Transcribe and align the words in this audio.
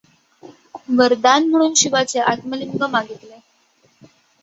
वरदान 0.91 1.47
म्हणून 1.49 1.73
शिवाचे 1.77 2.19
आत्मलिंग 2.21 2.83
मागितले. 2.83 3.39